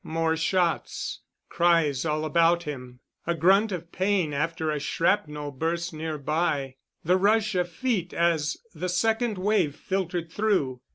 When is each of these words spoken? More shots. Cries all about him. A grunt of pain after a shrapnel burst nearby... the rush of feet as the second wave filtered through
More 0.03 0.35
shots. 0.35 1.19
Cries 1.47 2.05
all 2.05 2.25
about 2.25 2.63
him. 2.63 3.01
A 3.27 3.35
grunt 3.35 3.71
of 3.71 3.91
pain 3.91 4.33
after 4.33 4.71
a 4.71 4.79
shrapnel 4.79 5.51
burst 5.51 5.93
nearby... 5.93 6.73
the 7.03 7.17
rush 7.17 7.53
of 7.53 7.69
feet 7.69 8.11
as 8.11 8.57
the 8.73 8.89
second 8.89 9.37
wave 9.37 9.75
filtered 9.75 10.31
through 10.31 10.81